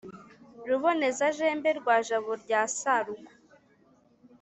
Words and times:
ruboneza-jembe 0.67 1.69
rwa 1.79 1.95
jabo 2.07 2.31
rya 2.43 2.61
sarugo, 2.77 3.31